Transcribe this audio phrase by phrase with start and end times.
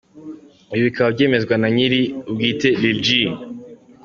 [0.73, 3.07] Ibi bikaba byemezwa na nyiri ubwite Lil G.